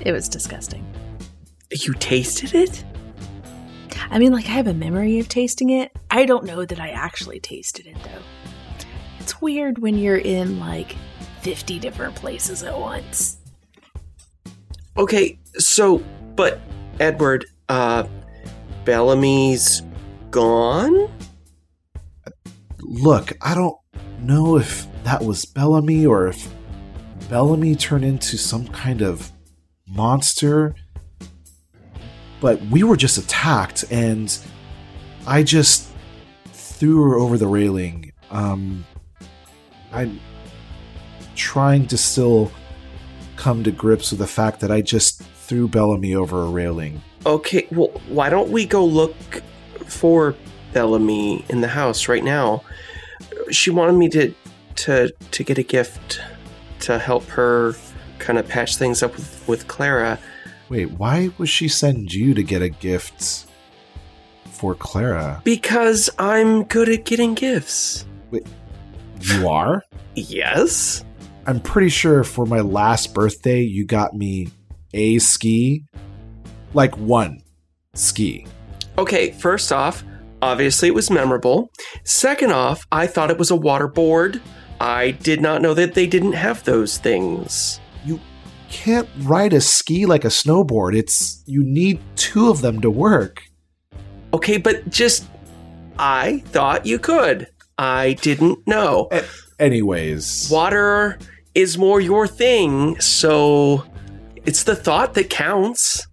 [0.00, 0.84] It was disgusting.
[1.70, 2.84] You tasted it?
[4.10, 5.90] I mean, like, I have a memory of tasting it.
[6.10, 8.86] I don't know that I actually tasted it, though.
[9.18, 10.96] It's weird when you're in, like,
[11.42, 13.38] 50 different places at once.
[14.96, 15.98] Okay, so,
[16.36, 16.60] but
[17.00, 18.06] Edward, uh,
[18.84, 19.82] Bellamy's
[20.30, 21.08] gone?
[22.88, 23.76] look i don't
[24.20, 26.48] know if that was bellamy or if
[27.28, 29.32] bellamy turned into some kind of
[29.96, 30.74] monster.
[32.40, 34.36] But we were just attacked and
[35.26, 35.90] i just
[36.52, 38.12] threw her over the railing.
[38.30, 38.84] Um
[39.92, 40.20] i'm
[41.34, 42.52] trying to still
[43.36, 47.00] come to grips with the fact that i just threw bellamy over a railing.
[47.24, 49.14] Okay, well, why don't we go look
[49.86, 50.34] for
[50.72, 52.62] Bellamy in the house right now?
[53.50, 54.34] She wanted me to
[54.76, 56.20] to to get a gift
[56.80, 57.72] to help her
[58.26, 60.18] kind of patch things up with, with Clara.
[60.68, 63.46] wait why would she send you to get a gift
[64.50, 68.04] for clara Because I'm good at getting gifts.
[69.20, 69.82] you are
[70.16, 71.04] Yes?
[71.46, 74.48] I'm pretty sure for my last birthday, you got me
[74.94, 75.84] a ski.
[76.74, 77.42] Like one
[77.94, 78.46] ski.
[78.98, 80.02] Okay, first off,
[80.42, 81.70] obviously it was memorable.
[82.02, 84.40] Second off, I thought it was a water board.
[84.80, 87.78] I did not know that they didn't have those things.
[88.76, 90.94] Can't ride a ski like a snowboard.
[90.94, 93.42] It's you need two of them to work.
[94.34, 95.26] Okay, but just
[95.98, 97.48] I thought you could.
[97.78, 99.08] I didn't know.
[99.58, 101.18] Anyways, Water
[101.54, 103.82] is more your thing, so
[104.44, 106.06] it's the thought that counts.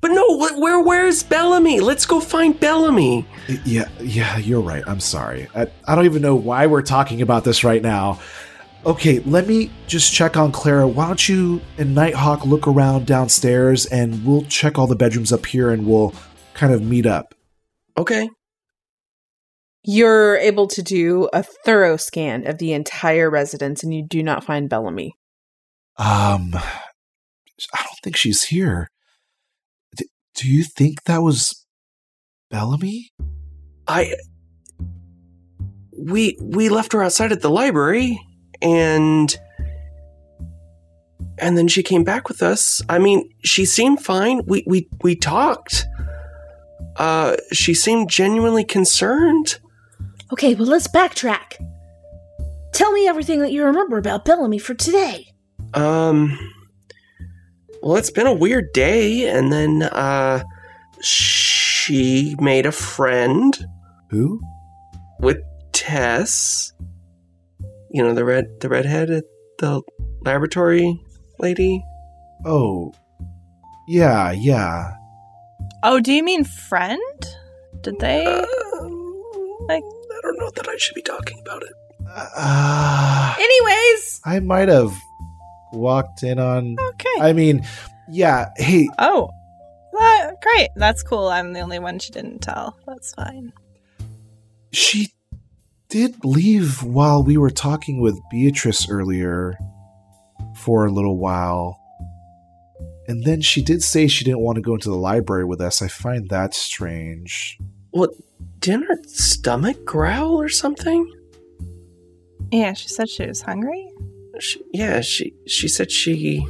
[0.00, 1.80] But no, where where's Bellamy?
[1.80, 3.26] Let's go find Bellamy.
[3.64, 4.84] Yeah, yeah, you're right.
[4.86, 5.48] I'm sorry.
[5.54, 8.20] I, I don't even know why we're talking about this right now.
[8.86, 10.86] Okay, let me just check on Clara.
[10.86, 15.46] Why don't you and Nighthawk look around downstairs and we'll check all the bedrooms up
[15.46, 16.14] here and we'll
[16.54, 17.34] kind of meet up.
[17.96, 18.30] Okay.
[19.84, 24.44] You're able to do a thorough scan of the entire residence and you do not
[24.44, 25.14] find Bellamy.
[25.96, 28.88] Um, I don't think she's here.
[29.96, 31.66] D- do you think that was
[32.50, 33.10] Bellamy?
[33.88, 34.14] I
[35.98, 38.20] we we left her outside at the library
[38.62, 39.38] and
[41.38, 42.82] and then she came back with us.
[42.88, 44.42] I mean, she seemed fine.
[44.46, 45.86] We we we talked.
[46.96, 49.58] Uh she seemed genuinely concerned.
[50.32, 51.64] Okay, well, let's backtrack.
[52.72, 55.32] Tell me everything that you remember about Bellamy for today.
[55.74, 56.38] Um
[57.82, 60.42] well, it's been a weird day and then uh
[61.00, 63.56] she made a friend
[64.10, 64.40] Who?
[65.20, 65.38] with
[65.72, 66.72] Tess.
[67.98, 69.24] You know, the red the redhead at
[69.58, 69.82] the
[70.20, 71.02] laboratory
[71.40, 71.84] lady.
[72.44, 72.94] Oh,
[73.88, 74.94] yeah, yeah.
[75.82, 77.26] Oh, do you mean friend?
[77.80, 78.24] Did they?
[78.24, 81.72] like I don't know that I should be talking about it.
[82.08, 84.96] Uh, Anyways, I might have
[85.72, 86.76] walked in on.
[86.78, 87.16] Okay.
[87.20, 87.66] I mean,
[88.08, 88.50] yeah.
[88.58, 89.28] Hey, oh,
[90.00, 90.68] uh, great.
[90.76, 91.26] That's cool.
[91.26, 92.78] I'm the only one she didn't tell.
[92.86, 93.52] That's fine.
[94.70, 95.08] she
[95.88, 99.58] did leave while we were talking with Beatrice earlier
[100.56, 101.80] for a little while.
[103.06, 105.80] And then she did say she didn't want to go into the library with us.
[105.80, 107.58] I find that strange.
[107.90, 108.10] What
[108.58, 111.10] didn't her stomach growl or something?
[112.52, 113.90] Yeah, she said she was hungry.
[114.40, 116.46] She, yeah, she she said she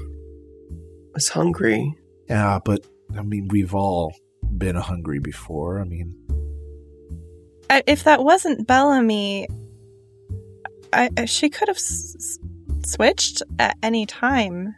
[1.14, 1.96] was hungry.
[2.28, 2.86] Yeah, but
[3.16, 4.14] I mean, we've all
[4.56, 5.80] been hungry before.
[5.80, 6.17] I mean, I,
[7.70, 9.48] if that wasn't Bellamy,
[10.92, 12.38] I, she could have s-
[12.84, 14.74] switched at any time.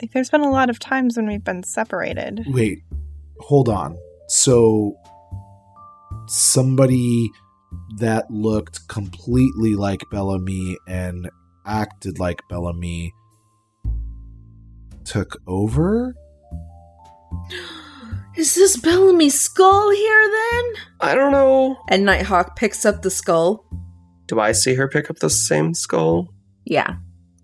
[0.00, 2.44] Like, there's been a lot of times when we've been separated.
[2.48, 2.82] wait,
[3.40, 3.96] hold on.
[4.28, 4.96] So,
[6.28, 7.30] somebody
[7.98, 11.28] that looked completely like Bellamy and
[11.66, 13.12] acted like Bellamy
[15.04, 16.14] took over?
[18.40, 20.64] Is this Bellamy's skull here then?
[21.00, 21.76] I don't know.
[21.90, 23.66] and Nighthawk picks up the skull.
[24.28, 26.32] Do I see her pick up the same skull?
[26.64, 26.94] Yeah.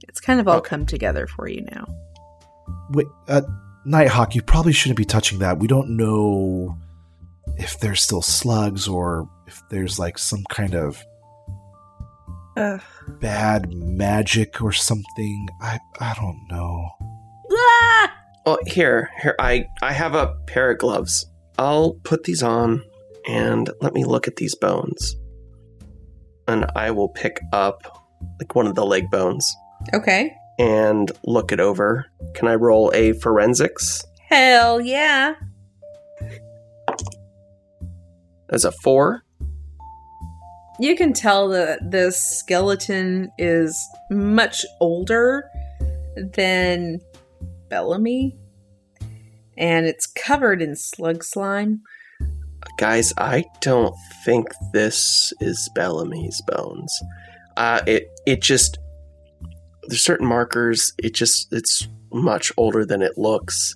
[0.08, 0.70] It's kind of all Okay.
[0.70, 1.86] come together for you now.
[2.92, 3.42] Wait, uh,
[3.84, 5.58] Nighthawk, you probably shouldn't be touching that.
[5.58, 6.78] We don't know
[7.58, 11.04] if there's still slugs or if there's like some kind of
[12.56, 12.80] Ugh.
[13.20, 15.46] bad magic or something.
[15.60, 16.88] I I don't know.
[17.52, 18.15] Ah!
[18.46, 19.34] Well, here, here.
[19.40, 21.26] I I have a pair of gloves.
[21.58, 22.84] I'll put these on
[23.28, 25.16] and let me look at these bones.
[26.46, 27.82] And I will pick up
[28.40, 29.52] like one of the leg bones
[29.92, 30.32] Okay.
[30.60, 32.06] and look it over.
[32.34, 34.04] Can I roll a forensics?
[34.28, 35.34] Hell yeah.
[38.50, 39.22] As a four.
[40.78, 43.76] You can tell that this skeleton is
[44.10, 45.44] much older
[46.34, 47.00] than
[47.68, 48.36] Bellamy.
[49.58, 51.82] And it's covered in slug slime.
[52.78, 53.94] Guys, I don't
[54.24, 56.92] think this is Bellamy's bones.
[57.56, 58.78] Uh, it it just
[59.88, 60.92] there's certain markers.
[61.02, 63.74] It just it's much older than it looks.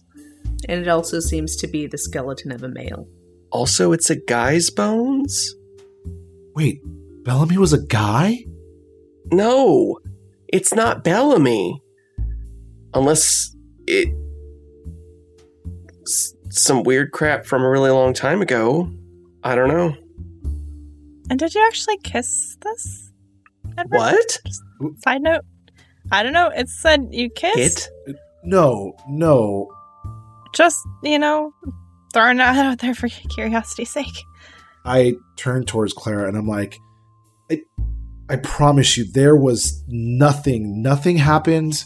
[0.69, 3.09] And it also seems to be the skeleton of a male.
[3.51, 5.55] Also, it's a guy's bones.
[6.55, 6.81] Wait,
[7.25, 8.45] Bellamy was a guy?
[9.33, 9.99] No,
[10.49, 11.83] it's not Bellamy.
[12.95, 13.57] Unless
[13.91, 14.15] it
[16.51, 18.91] some weird crap from a really long time ago.
[19.43, 19.95] I don't know.
[21.31, 23.13] And did you actually kiss this?
[23.79, 23.99] Edward?
[23.99, 24.39] What?
[25.05, 25.45] Side note.
[26.11, 26.49] I don't know.
[26.49, 27.91] It said you kissed.
[28.07, 28.17] It?
[28.43, 29.71] No, no.
[30.53, 31.53] Just, you know,
[32.13, 34.25] throwing that out there for curiosity's sake.
[34.85, 36.79] I turn towards Clara and I'm like,
[37.51, 37.61] I,
[38.29, 40.83] I promise you, there was nothing.
[40.83, 41.85] Nothing happened.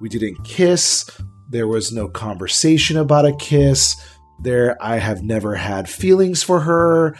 [0.00, 1.08] We didn't kiss.
[1.54, 3.94] There was no conversation about a kiss.
[4.42, 7.16] There, I have never had feelings for her.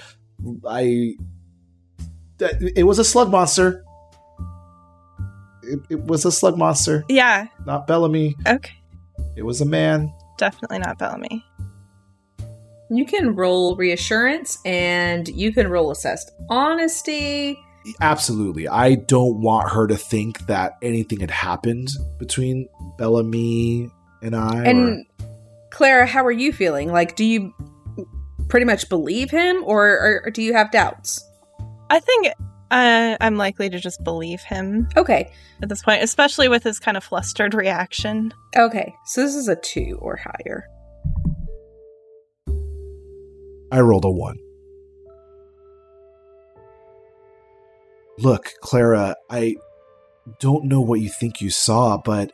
[0.69, 1.15] I.
[2.41, 3.85] It was a slug monster.
[5.63, 7.47] it, it was a slug monster, Yeah.
[7.65, 8.35] not Bellamy.
[8.45, 8.75] Okay.
[9.37, 10.13] It was a man.
[10.37, 11.45] Definitely not Bellamy.
[12.91, 17.57] You can roll reassurance and you can roll assessed honesty.
[18.01, 18.67] Absolutely.
[18.67, 22.69] I don't want her to think that anything had happened between
[22.99, 23.91] Bellamy
[24.25, 24.71] and I.
[24.73, 25.03] or-
[25.71, 26.91] Clara, how are you feeling?
[26.93, 27.53] Like, do you
[28.49, 31.21] pretty much believe him or, or, or do you have doubts?
[31.91, 32.29] I think
[32.71, 35.33] uh, I'm likely to just believe him Okay.
[35.63, 38.33] at this point, especially with his kind of flustered reaction.
[38.57, 38.95] Okay.
[39.07, 40.67] So this is a two or higher.
[43.73, 44.39] I rolled a one.
[48.19, 49.57] Look, Clara, I
[50.39, 52.31] don't know what you think you saw, but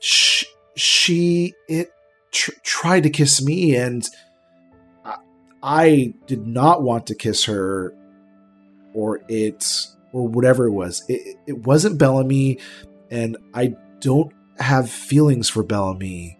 [0.00, 0.44] sh-
[0.76, 1.90] she it
[2.32, 4.06] tr- tried to kiss me, and
[5.04, 5.16] I,
[5.62, 7.94] I did not want to kiss her,
[8.94, 9.64] or it,
[10.12, 11.04] or whatever it was.
[11.08, 12.58] It, it wasn't Bellamy,
[13.10, 16.36] and I don't have feelings for Bellamy.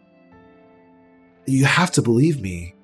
[1.47, 2.75] You have to believe me.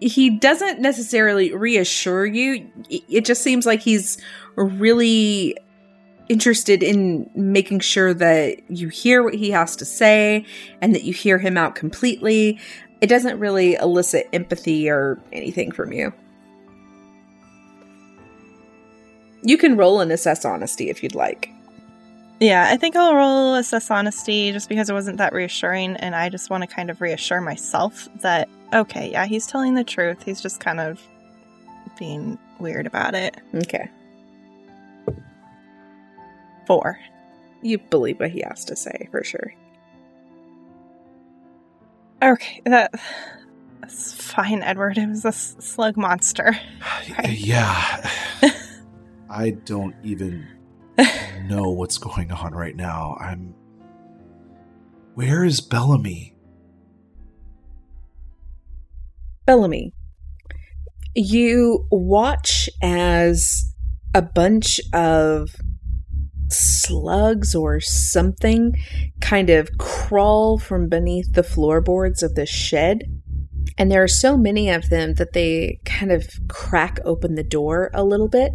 [0.00, 2.70] he doesn't necessarily reassure you.
[2.90, 4.18] It just seems like he's
[4.56, 5.56] really
[6.28, 10.44] interested in making sure that you hear what he has to say
[10.80, 12.58] and that you hear him out completely.
[13.00, 16.12] It doesn't really elicit empathy or anything from you.
[19.42, 21.50] You can roll and assess honesty if you'd like.
[22.40, 26.28] Yeah, I think I'll roll assess honesty just because it wasn't that reassuring, and I
[26.28, 30.22] just want to kind of reassure myself that okay, yeah, he's telling the truth.
[30.22, 31.00] He's just kind of
[31.98, 33.40] being weird about it.
[33.54, 33.88] Okay.
[36.66, 36.98] Four.
[37.62, 39.54] You believe what he has to say for sure.
[42.22, 42.92] Okay, that
[43.80, 44.98] that's fine, Edward.
[44.98, 46.58] It was a slug monster.
[47.18, 47.38] Right.
[47.38, 48.10] Yeah.
[49.30, 50.46] I don't even
[51.44, 53.16] know what's going on right now.
[53.20, 53.54] I'm.
[55.14, 56.34] Where is Bellamy?
[59.46, 59.92] Bellamy,
[61.14, 63.72] you watch as
[64.14, 65.54] a bunch of
[66.48, 68.74] slugs or something
[69.20, 73.02] kind of crawl from beneath the floorboards of the shed.
[73.78, 77.90] And there are so many of them that they kind of crack open the door
[77.92, 78.52] a little bit.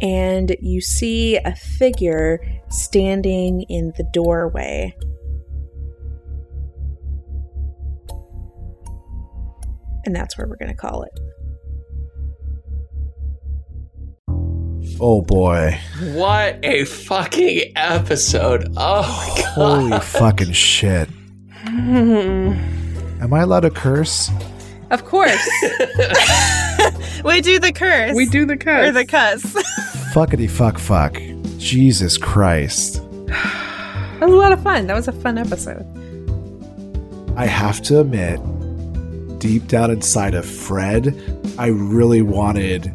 [0.00, 4.94] And you see a figure standing in the doorway.
[10.04, 11.12] And that's where we're going to call it.
[15.00, 15.78] Oh boy.
[16.12, 18.72] What a fucking episode.
[18.76, 21.08] Oh my Holy fucking shit.
[21.64, 22.52] Hmm.
[23.20, 24.28] Am I allowed to curse?
[24.90, 25.48] Of course.
[27.24, 28.16] we do the curse.
[28.16, 28.88] We do the curse.
[28.88, 29.42] Or the cuss.
[30.12, 31.20] Fuckity fuck fuck.
[31.58, 33.00] Jesus Christ.
[33.26, 34.88] That was a lot of fun.
[34.88, 35.86] That was a fun episode.
[37.36, 38.40] I have to admit,
[39.38, 41.14] deep down inside of Fred,
[41.56, 42.92] I really wanted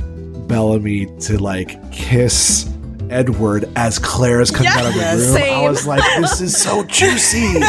[0.47, 2.69] Bellamy to like kiss
[3.09, 5.37] Edward as Claire's coming out of the Yes, room.
[5.37, 7.59] I was like, this is so juicy.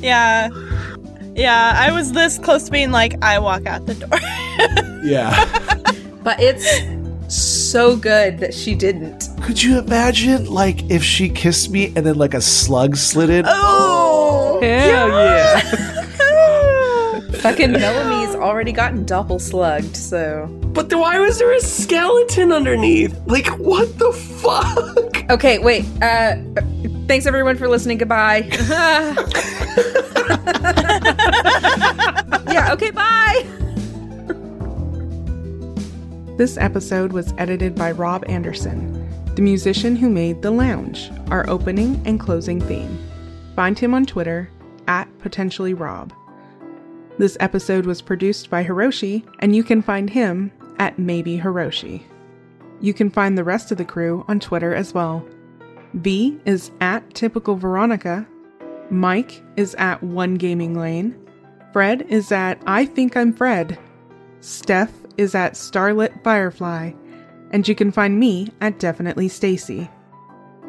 [0.00, 0.48] yeah.
[1.34, 4.10] Yeah, I was this close to being like, I walk out the door.
[5.02, 5.46] yeah.
[6.22, 6.66] But it's
[7.34, 9.28] so good that she didn't.
[9.42, 13.44] Could you imagine, like, if she kissed me and then like a slug slid in?
[13.48, 14.58] oh!
[14.62, 15.60] Hell yeah.
[17.40, 20.46] Fucking Bellamy's already gotten doppel slugged, so.
[20.74, 23.18] But then why was there a skeleton underneath?
[23.26, 25.08] Like, what the fuck?
[25.30, 25.86] Okay, wait.
[26.02, 26.34] Uh,
[27.06, 27.96] thanks everyone for listening.
[27.96, 28.48] Goodbye.
[32.50, 33.46] yeah, okay, bye.
[36.36, 42.02] This episode was edited by Rob Anderson, the musician who made The Lounge, our opening
[42.04, 42.98] and closing theme.
[43.54, 44.50] Find him on Twitter
[44.88, 46.12] at potentially Rob.
[47.18, 52.02] This episode was produced by Hiroshi, and you can find him at maybe Hiroshi.
[52.80, 55.24] You can find the rest of the crew on Twitter as well.
[55.94, 58.26] V is at typical Veronica.
[58.90, 61.14] Mike is at one gaming lane.
[61.72, 63.78] Fred is at I think I'm Fred.
[64.40, 66.92] Steph is at Starlit Firefly,
[67.50, 69.90] and you can find me at Definitely Stacy.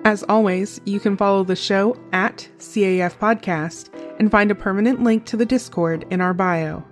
[0.06, 3.88] As always, you can follow the show at CAF Podcast
[4.20, 6.84] and find a permanent link to the Discord in our bio.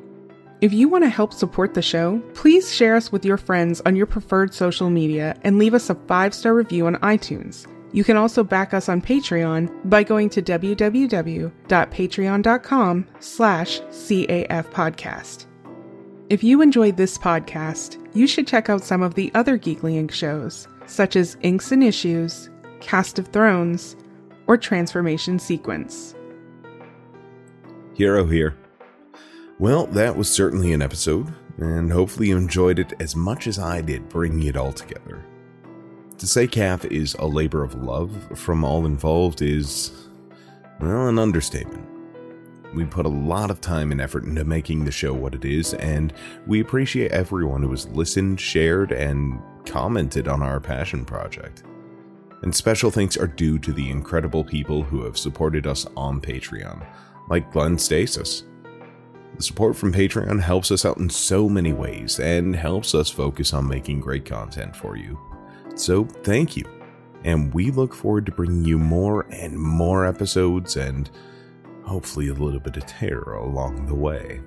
[0.63, 3.97] If you want to help support the show, please share us with your friends on
[3.97, 7.67] your preferred social media and leave us a five star review on iTunes.
[7.91, 15.47] You can also back us on Patreon by going to www.patreon.com slash CAF podcast.
[16.31, 20.13] If you enjoyed this podcast, you should check out some of the other Geekly Inc.
[20.13, 22.51] shows, such as Inks and Issues,
[22.81, 23.97] Cast of Thrones,
[24.47, 26.15] or Transformation Sequence.
[27.95, 28.57] Hero here.
[29.63, 33.81] Well, that was certainly an episode, and hopefully you enjoyed it as much as I
[33.81, 35.25] did bringing it all together.
[36.19, 40.09] To say CAF is a labor of love from all involved is,
[40.81, 41.87] well, an understatement.
[42.75, 45.75] We put a lot of time and effort into making the show what it is,
[45.75, 46.13] and
[46.45, 51.63] we appreciate everyone who has listened, shared, and commented on our passion project.
[52.43, 56.85] And special thanks are due to the incredible people who have supported us on Patreon,
[57.29, 58.43] like Glenn Stasis.
[59.37, 63.53] The support from Patreon helps us out in so many ways and helps us focus
[63.53, 65.19] on making great content for you.
[65.75, 66.65] So, thank you.
[67.25, 71.09] And we look forward to bringing you more and more episodes and
[71.85, 74.41] hopefully a little bit of terror along the way.